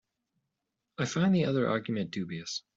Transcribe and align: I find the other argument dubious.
I 0.97 1.05
find 1.05 1.35
the 1.35 1.45
other 1.45 1.69
argument 1.69 2.09
dubious. 2.09 2.63